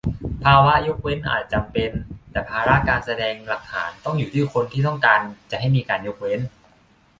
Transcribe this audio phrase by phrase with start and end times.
[0.43, 1.91] ภาวะยกเว้นอาจจำเป็น
[2.31, 5.19] แต่ภาระการแสดงหลักฐานต้องอยู่ที่คนที่ต้องการ
[5.51, 6.39] จะให้มีการยกเว้น